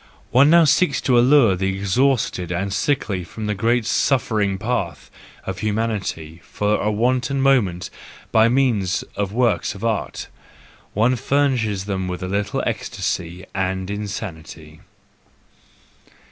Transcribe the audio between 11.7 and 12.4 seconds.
them with a